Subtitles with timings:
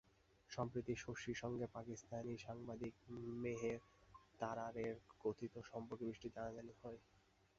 [0.49, 2.93] সম্প্রতি শশীর সঙ্গে পাকিস্তানি সাংবাদিক
[3.41, 3.79] মেহর
[4.39, 6.99] তারারের কথিত সম্পর্কের বিষয়টি জানাজানি হয়।